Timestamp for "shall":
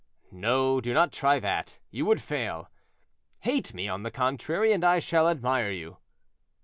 4.97-5.29